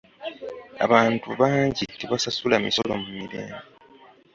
Abantu 0.85 1.27
bangi 1.39 1.83
tebasasula 1.99 2.55
misolo 2.65 2.93
mu 3.01 3.09
mirembe. 3.17 3.61